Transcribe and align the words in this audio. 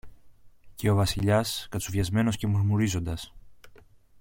Και 0.75 0.89
ο 0.89 0.95
Βασιλιάς, 0.95 1.67
κατσουφιασμένος 1.69 2.37
και 2.37 2.47
μουρμουρίζοντας 2.47 3.33